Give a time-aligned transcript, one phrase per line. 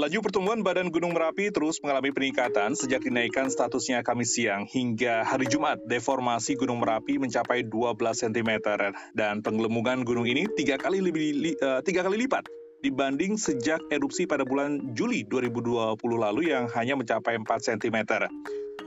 [0.00, 5.44] Laju pertumbuhan badan Gunung Merapi terus mengalami peningkatan sejak dinaikkan statusnya Kamis siang hingga hari
[5.44, 5.76] Jumat.
[5.84, 8.64] Deformasi Gunung Merapi mencapai 12 cm
[9.12, 12.48] dan penggelemungan gunung ini tiga kali, lebih, uh, tiga kali lipat
[12.80, 18.24] dibanding sejak erupsi pada bulan Juli 2020 lalu yang hanya mencapai 4 cm.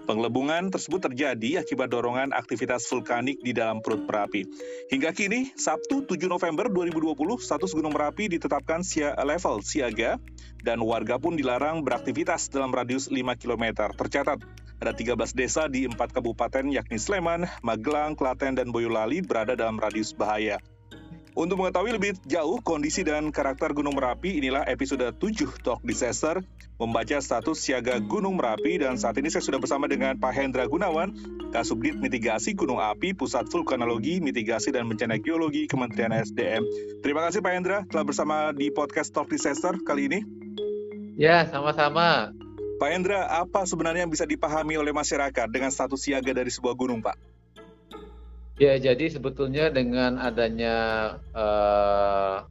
[0.04, 4.44] Pengelebungan tersebut terjadi akibat dorongan aktivitas vulkanik di dalam perut Merapi.
[4.92, 8.84] Hingga kini, Sabtu 7 November 2020, status Gunung Merapi ditetapkan
[9.24, 10.20] level siaga
[10.60, 13.96] dan warga pun dilarang beraktivitas dalam radius 5 km.
[13.96, 14.44] Tercatat,
[14.84, 20.12] ada 13 desa di empat kabupaten yakni Sleman, Magelang, Klaten, dan Boyolali berada dalam radius
[20.12, 20.60] bahaya.
[21.34, 26.46] Untuk mengetahui lebih jauh kondisi dan karakter Gunung Merapi, inilah episode 7 Talk Disaster,
[26.78, 31.10] membaca status siaga Gunung Merapi, dan saat ini saya sudah bersama dengan Pak Hendra Gunawan,
[31.50, 36.62] Kasubdit Mitigasi Gunung Api, Pusat Vulkanologi, Mitigasi dan Bencana Geologi, Kementerian SDM.
[37.02, 40.20] Terima kasih Pak Hendra telah bersama di podcast Talk Disaster kali ini.
[41.18, 42.30] Ya, sama-sama.
[42.78, 47.02] Pak Hendra, apa sebenarnya yang bisa dipahami oleh masyarakat dengan status siaga dari sebuah gunung,
[47.02, 47.33] Pak?
[48.62, 50.76] Ya, jadi sebetulnya dengan adanya
[51.34, 52.46] uh,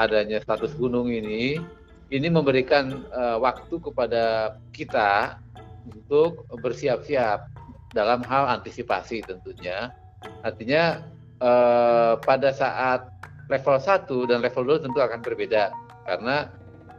[0.00, 1.60] adanya status gunung ini,
[2.08, 5.36] ini memberikan uh, waktu kepada kita
[5.84, 7.52] untuk bersiap-siap
[7.92, 9.92] dalam hal antisipasi tentunya.
[10.40, 11.04] Artinya
[11.44, 13.04] uh, pada saat
[13.52, 15.68] level 1 dan level 2 tentu akan berbeda
[16.08, 16.48] karena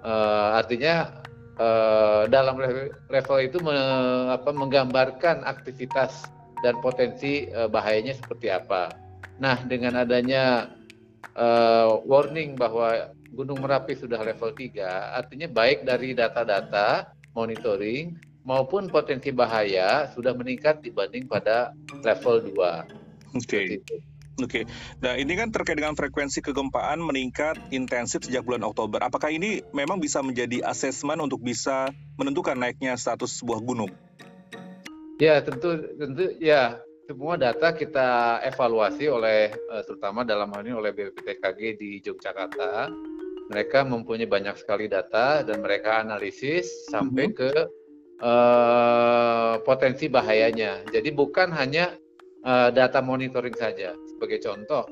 [0.06, 1.10] uh, artinya
[1.58, 2.62] uh, dalam
[3.10, 3.74] level itu me,
[4.30, 6.30] apa, menggambarkan aktivitas
[6.62, 8.94] dan potensi uh, bahayanya seperti apa.
[9.42, 10.70] Nah, dengan adanya
[11.34, 19.32] uh, warning bahwa Gunung Merapi sudah level 3, artinya baik dari data-data monitoring maupun potensi
[19.32, 21.72] bahaya sudah meningkat dibanding pada
[22.04, 23.38] level 2.
[23.38, 23.80] Oke.
[23.80, 24.02] Okay.
[24.40, 24.74] Oke, okay.
[25.04, 28.98] nah ini kan terkait dengan frekuensi kegempaan meningkat intensif sejak bulan Oktober.
[29.04, 33.92] Apakah ini memang bisa menjadi asesmen untuk bisa menentukan naiknya status sebuah gunung?
[35.22, 40.90] Ya tentu tentu ya semua data kita evaluasi oleh eh, terutama dalam hal ini oleh
[40.90, 42.90] BPTKG di Yogyakarta.
[43.54, 47.36] Mereka mempunyai banyak sekali data dan mereka analisis sampai mhm.
[47.36, 47.52] ke
[48.24, 50.88] uh, potensi bahayanya.
[50.88, 51.92] Jadi bukan hanya
[52.48, 53.92] uh, data monitoring saja.
[54.08, 54.88] Sebagai contoh,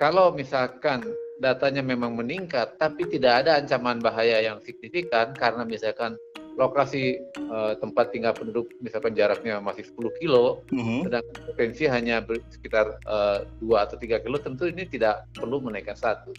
[0.00, 1.04] kalau misalkan
[1.44, 6.16] datanya memang meningkat tapi tidak ada ancaman bahaya yang signifikan karena misalkan
[6.58, 11.00] lokasi uh, tempat tinggal penduduk misalkan jaraknya masih 10 kilo, mm-hmm.
[11.06, 13.44] sedangkan potensi hanya sekitar uh,
[13.78, 16.36] atau tiga kilo, tentu ini tidak perlu menaikkan status.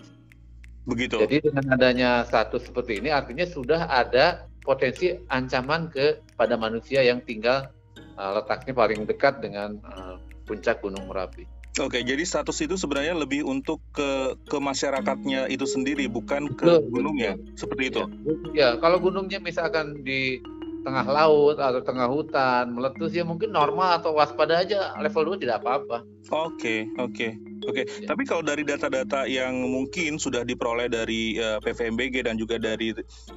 [0.86, 1.22] Begitu.
[1.22, 7.22] Jadi dengan adanya status seperti ini artinya sudah ada potensi ancaman ke pada manusia yang
[7.22, 7.70] tinggal
[8.18, 11.61] uh, letaknya paling dekat dengan uh, puncak Gunung Merapi.
[11.80, 17.40] Oke, jadi status itu sebenarnya lebih untuk ke ke masyarakatnya itu sendiri, bukan ke gunungnya,
[17.56, 18.04] seperti itu.
[18.04, 20.44] Ya, ya, kalau gunungnya misalkan di
[20.82, 25.62] tengah laut atau tengah hutan meletus ya mungkin normal atau waspada aja level 2 tidak
[25.62, 26.04] apa-apa.
[26.34, 27.38] Oke, oke.
[27.62, 28.10] Oke, ya.
[28.10, 32.90] tapi kalau dari data-data yang mungkin sudah diperoleh dari uh, eh, PVMBG dan juga dari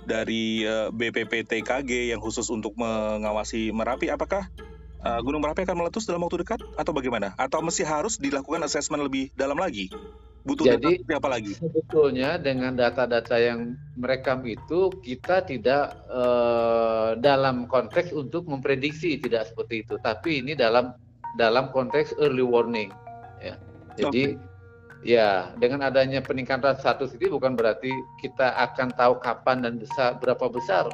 [0.08, 4.48] dari uh, eh, BPPTKG yang khusus untuk mengawasi Merapi, apakah
[5.04, 7.36] uh, Gunung Merapi akan meletus dalam waktu dekat atau bagaimana?
[7.36, 9.92] Atau masih harus dilakukan asesmen lebih dalam lagi?
[10.44, 11.56] Butuh Jadi, data apa lagi?
[11.56, 19.88] Sebetulnya dengan data-data yang merekam itu kita tidak uh, dalam konteks untuk memprediksi tidak seperti
[19.88, 20.92] itu, tapi ini dalam
[21.40, 22.92] dalam konteks early warning.
[23.40, 23.56] Ya.
[23.96, 24.52] Jadi okay.
[25.04, 27.92] Ya, dengan adanya peningkatan status ini bukan berarti
[28.24, 30.88] kita akan tahu kapan dan besar berapa besar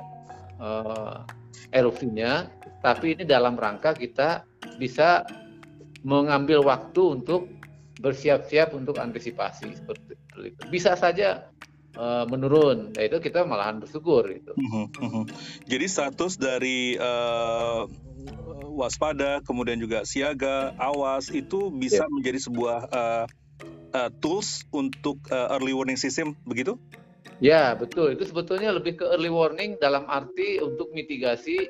[0.59, 1.23] uh,
[1.71, 2.51] erupsinya,
[2.81, 4.45] tapi ini dalam rangka kita
[4.81, 5.25] bisa
[6.01, 7.49] mengambil waktu untuk
[8.01, 10.61] bersiap-siap untuk antisipasi seperti itu.
[10.73, 11.53] Bisa saja
[12.01, 14.57] uh, menurun, ya itu kita malahan bersyukur itu.
[14.57, 15.25] Mhm, mhm.
[15.69, 17.85] Jadi status dari uh,
[18.73, 22.13] waspada, kemudian juga siaga, awas itu bisa yeah.
[22.17, 23.25] menjadi sebuah uh,
[23.93, 26.81] uh, tools untuk uh, early warning system, begitu?
[27.41, 28.17] Ya betul.
[28.17, 31.69] Itu sebetulnya lebih ke early warning dalam arti untuk mitigasi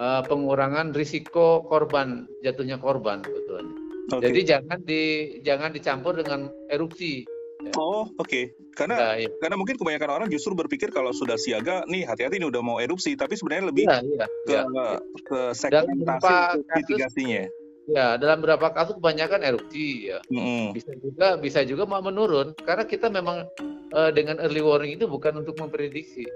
[0.00, 3.74] uh, pengurangan risiko korban jatuhnya korban sebetulnya.
[4.06, 4.30] Okay.
[4.30, 5.02] Jadi jangan di
[5.42, 7.26] jangan dicampur dengan erupsi.
[7.66, 7.74] Ya.
[7.74, 8.44] Oh oke, okay.
[8.78, 9.28] karena ya, ya.
[9.42, 13.18] karena mungkin kebanyakan orang justru berpikir kalau sudah siaga, nih hati-hati ini udah mau erupsi,
[13.18, 14.88] tapi sebenarnya lebih ya, ya, ke ya, ya.
[15.26, 17.44] ke segmentasi mitigasinya.
[17.86, 20.18] Ya, dalam beberapa kasus kebanyakan erupsi ya.
[20.30, 20.74] Mm.
[20.74, 23.46] Bisa juga bisa juga mau menurun karena kita memang
[23.94, 26.26] uh, dengan early warning itu bukan untuk memprediksi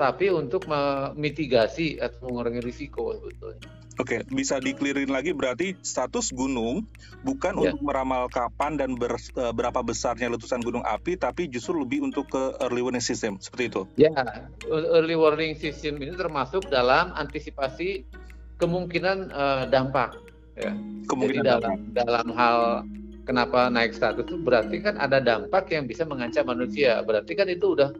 [0.00, 3.68] tapi untuk memitigasi atau mengurangi risiko sebetulnya.
[4.00, 6.88] Oke, bisa dikelirin lagi berarti status gunung
[7.20, 7.68] bukan ya.
[7.68, 12.32] untuk meramal kapan dan ber, uh, berapa besarnya letusan gunung api, tapi justru lebih untuk
[12.32, 13.82] ke early warning system, seperti itu?
[14.00, 14.08] Ya,
[14.72, 18.08] early warning system ini termasuk dalam antisipasi
[18.56, 20.16] kemungkinan uh, dampak.
[20.56, 20.72] Ya.
[21.04, 21.92] Kemungkinan Jadi dalam dampak.
[21.92, 22.58] dalam hal
[23.28, 27.04] kenapa naik status itu berarti kan ada dampak yang bisa mengancam manusia.
[27.04, 27.92] Berarti kan itu udah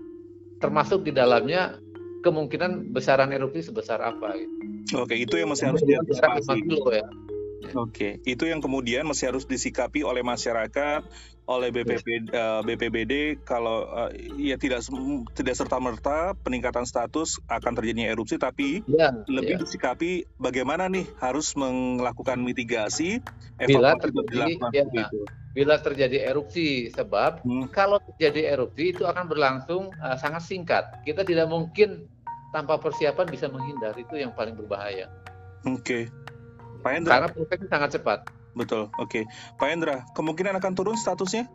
[0.64, 1.76] termasuk di dalamnya
[2.20, 4.54] kemungkinan besaran erupsi sebesar apa gitu.
[5.00, 6.66] Oke, itu yang masih harus diantisipasi.
[6.90, 7.06] Ya.
[7.76, 11.04] Oke, itu yang kemudian masih harus disikapi oleh masyarakat,
[11.50, 14.86] oleh BPP, uh, eh, BPBD kalau uh, ya tidak
[15.34, 19.60] tidak serta merta peningkatan status akan terjadinya erupsi, tapi ya, lebih ya.
[19.66, 23.18] disikapi bagaimana nih harus melakukan mitigasi
[23.66, 25.10] bila terjadi ya,
[25.50, 27.74] bila terjadi erupsi sebab hmm.
[27.74, 31.02] kalau terjadi erupsi itu akan berlangsung uh, sangat singkat.
[31.02, 32.06] Kita tidak mungkin
[32.54, 35.10] tanpa persiapan bisa menghindar itu yang paling berbahaya.
[35.66, 36.06] Oke.
[36.06, 36.19] Okay.
[36.80, 37.12] Pak Hendra.
[37.20, 38.18] Karena prosesnya sangat cepat.
[38.56, 38.90] Betul.
[38.98, 39.22] Oke.
[39.22, 39.22] Okay.
[39.60, 41.46] Pak Hendra, kemungkinan akan turun statusnya?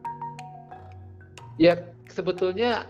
[1.60, 1.82] Ya,
[2.12, 2.88] sebetulnya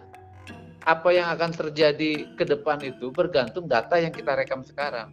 [0.85, 5.09] apa yang akan terjadi ke depan itu bergantung data yang kita rekam sekarang.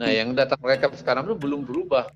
[0.00, 0.16] Nah, hmm.
[0.16, 2.08] yang data rekam sekarang itu belum berubah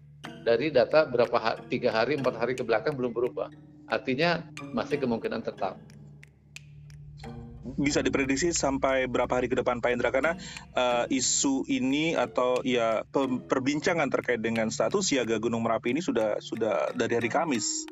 [0.47, 3.53] dari data berapa tiga hari, empat hari ke belakang belum berubah.
[3.87, 4.43] Artinya
[4.73, 5.77] masih kemungkinan tetap
[7.75, 10.39] bisa diprediksi sampai berapa hari ke depan Pak Indra karena
[10.79, 13.03] uh, isu ini atau ya
[13.51, 17.91] perbincangan terkait dengan status siaga Gunung Merapi ini sudah sudah dari hari Kamis.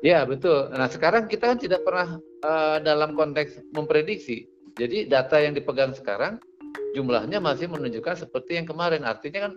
[0.00, 0.72] Ya betul.
[0.72, 4.48] Nah sekarang kita kan tidak pernah uh, dalam konteks memprediksi.
[4.80, 6.40] Jadi data yang dipegang sekarang
[6.96, 9.04] jumlahnya masih menunjukkan seperti yang kemarin.
[9.04, 9.52] Artinya kan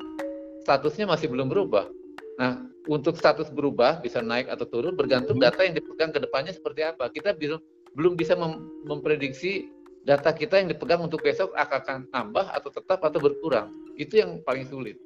[0.67, 1.87] statusnya masih belum berubah.
[2.35, 5.47] Nah untuk status berubah bisa naik atau turun bergantung hmm.
[5.47, 7.07] data yang dipegang ke depannya seperti apa.
[7.07, 7.63] Kita belum
[7.93, 9.69] belum bisa mem memprediksi
[10.03, 13.71] data kita yang dipegang untuk besok akan tambah atau tetap atau berkurang.
[13.95, 14.99] Itu yang paling sulit.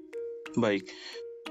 [0.57, 0.89] Baik.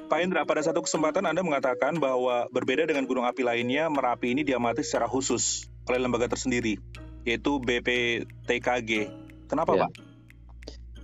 [0.06, 4.42] Pak Indra, pada satu kesempatan Anda mengatakan bahwa berbeda dengan gunung api lainnya, Merapi ini
[4.44, 6.76] diamati secara khusus oleh lembaga tersendiri,
[7.24, 9.08] yaitu BPTKG.
[9.48, 9.80] Kenapa, ya.
[9.86, 9.90] Pak?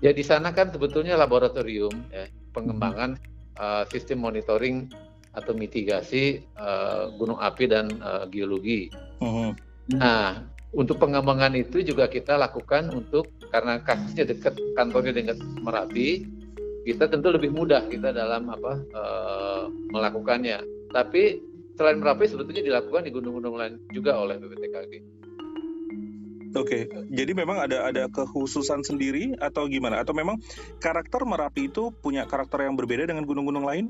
[0.03, 3.17] Ya, di sana kan sebetulnya laboratorium ya, pengembangan
[3.57, 4.91] uh, sistem monitoring
[5.33, 8.93] atau mitigasi uh, gunung api dan uh, geologi.
[9.23, 9.51] Uh -huh.
[9.91, 16.25] Nah, untuk pengembangan itu juga kita lakukan untuk karena kasusnya dekat kantornya dengan Merapi,
[16.87, 20.63] kita tentu lebih mudah kita dalam apa uh, melakukannya.
[20.95, 21.43] Tapi
[21.77, 24.93] selain Merapi sebetulnya dilakukan di gunung-gunung lain juga oleh BPTKG.
[26.53, 30.05] Oke, jadi memang ada ada kekhususan sendiri atau gimana?
[30.05, 30.37] Atau memang
[30.85, 33.89] karakter Merapi itu punya karakter yang berbeda dengan gunung-gunung lain?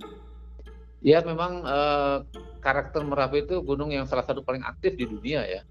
[1.02, 2.22] Ya, memang uh,
[2.62, 5.66] karakter Merapi itu gunung yang salah satu paling aktif di dunia ya.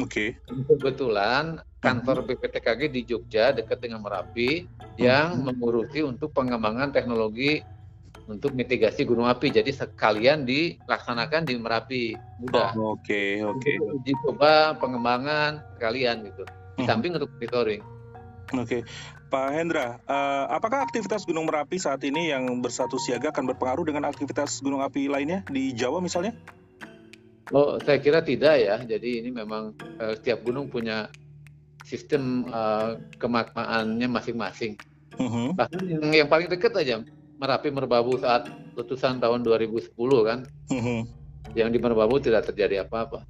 [0.00, 0.38] Oke.
[0.40, 0.64] Okay.
[0.68, 4.64] Kebetulan kantor BPTKG di Jogja dekat dengan Merapi
[4.96, 5.52] yang hmm.
[5.52, 7.60] mengurusi untuk pengembangan teknologi
[8.24, 9.52] untuk mitigasi gunung api.
[9.52, 12.02] Jadi sekalian dilaksanakan di Merapi
[12.40, 12.72] mudah.
[12.72, 13.60] Oh, oke, okay, oke.
[13.60, 13.76] Okay.
[13.76, 16.42] Uji coba pengembangan sekalian gitu.
[16.74, 16.88] Di hmm.
[16.88, 17.82] samping untuk monitoring.
[18.56, 18.64] Oke.
[18.64, 18.82] Okay.
[19.34, 24.06] Pak Hendra, uh, apakah aktivitas Gunung Merapi saat ini yang bersatu siaga akan berpengaruh dengan
[24.06, 26.38] aktivitas gunung api lainnya di Jawa misalnya?
[27.52, 28.76] Oh, saya kira tidak ya.
[28.80, 31.12] Jadi ini memang uh, setiap gunung punya
[31.84, 34.80] sistem uh, kemakmaannya masing-masing.
[35.20, 35.52] Uh-huh.
[35.52, 37.04] Bahkan yang, yang paling dekat aja
[37.36, 39.92] Merapi Merbabu saat letusan tahun 2010
[40.24, 41.02] kan, uh-huh.
[41.52, 43.28] yang di Merbabu tidak terjadi apa-apa.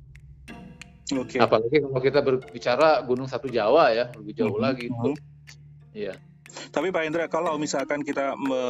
[1.05, 1.37] Okay.
[1.43, 4.63] Apalagi kalau kita berbicara Gunung Satu Jawa ya, lebih jauh uh-huh.
[4.63, 5.11] lagi itu.
[5.95, 6.15] Iya.
[6.71, 8.63] Tapi Pak Indra, kalau misalkan kita me,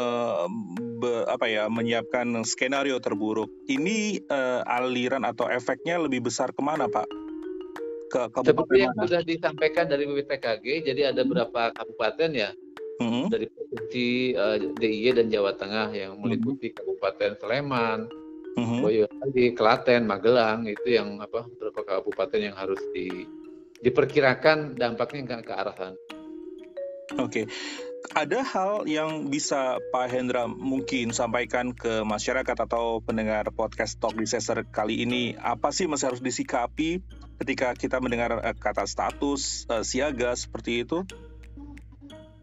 [1.00, 6.88] be, apa ya menyiapkan skenario terburuk, ini uh, aliran atau efeknya lebih besar ke mana
[6.88, 7.06] Pak?
[8.12, 12.50] Ke Seperti yang sudah disampaikan dari BPTKG, jadi ada beberapa kabupaten ya
[13.00, 13.24] mm-hmm.
[13.30, 16.78] dari provinsi uh, eh, DIY dan Jawa Tengah yang meliputi mm-hmm.
[16.78, 17.98] Kabupaten Sleman,
[18.58, 18.80] mm-hmm.
[18.82, 23.26] Boyolali, Klaten, Magelang itu yang apa beberapa kabupaten yang harus di
[23.84, 25.96] diperkirakan dampaknya ke arah sana.
[27.20, 27.46] Oke.
[28.12, 34.60] Ada hal yang bisa Pak Hendra mungkin sampaikan ke masyarakat atau pendengar podcast Talk Disaster
[34.68, 35.32] kali ini.
[35.40, 37.00] Apa sih masih harus disikapi
[37.40, 41.08] ketika kita mendengar uh, kata status uh, siaga seperti itu?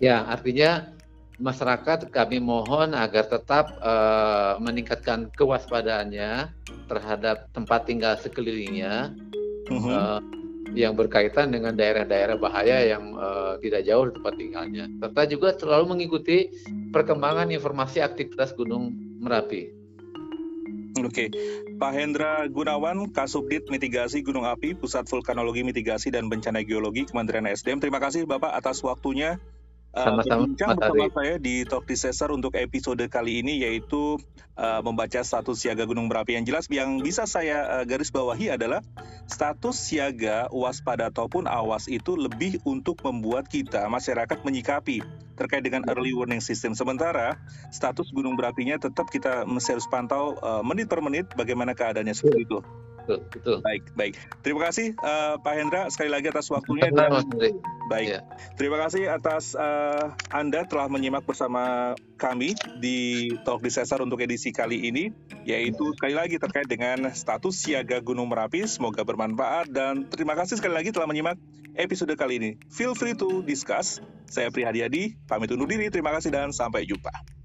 [0.02, 0.98] Ya, artinya
[1.38, 6.58] masyarakat kami mohon agar tetap uh, meningkatkan kewaspadaannya
[6.90, 9.14] terhadap tempat tinggal sekelilingnya.
[9.70, 9.94] Uh -huh.
[9.94, 10.41] uh,
[10.72, 15.86] yang berkaitan dengan daerah-daerah bahaya yang uh, tidak jauh dari tempat tinggalnya, serta juga selalu
[15.98, 16.52] mengikuti
[16.96, 19.82] perkembangan informasi aktivitas Gunung Merapi.
[21.00, 21.32] Oke,
[21.80, 27.80] Pak Hendra Gunawan, Kasubdit Mitigasi Gunung Api, Pusat Vulkanologi Mitigasi dan Bencana Geologi Kementerian SDM.
[27.80, 29.40] Terima kasih Bapak atas waktunya
[29.96, 34.20] uh, berbincang bersama saya di Talk Disaster untuk episode kali ini yaitu
[34.56, 36.40] uh, membaca status siaga gunung berapi.
[36.40, 38.80] Yang jelas yang bisa saya uh, garis bawahi adalah
[39.28, 45.04] status siaga waspada ataupun awas itu lebih untuk membuat kita masyarakat menyikapi
[45.36, 46.78] terkait dengan early warning system.
[46.78, 47.40] Sementara
[47.74, 52.60] status gunung berapinya tetap kita harus pantau uh, menit per menit bagaimana keadaannya seperti itu
[53.04, 53.58] betul, betul.
[53.66, 54.14] Baik, baik.
[54.46, 57.26] Terima kasih uh, Pak Hendra sekali lagi atas waktunya dan
[57.92, 58.08] baik.
[58.08, 58.22] Ya.
[58.56, 64.88] Terima kasih atas uh, Anda telah menyimak bersama kami di Talk Disaster untuk edisi kali
[64.88, 65.10] ini
[65.44, 68.64] yaitu sekali lagi terkait dengan status siaga Gunung Merapi.
[68.70, 71.36] Semoga bermanfaat dan terima kasih sekali lagi telah menyimak
[71.76, 72.52] episode kali ini.
[72.70, 74.00] Feel free to discuss.
[74.32, 75.92] Saya Prihadiadi, pamit undur diri.
[75.92, 77.41] Terima kasih dan sampai jumpa.